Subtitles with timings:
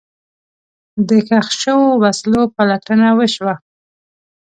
[1.07, 3.53] د ښخ شوو وسلو پلټنه وشوه.